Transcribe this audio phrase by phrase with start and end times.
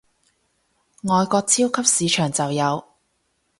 [1.03, 2.83] 外國超級市場就有